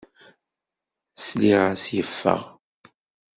[1.25, 2.41] Sliɣ-as yeffeɣ.